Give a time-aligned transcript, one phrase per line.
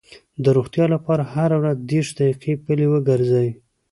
[0.43, 3.49] د روغتیا لپاره هره ورځ دېرش دقیقې پلي وګرځئ.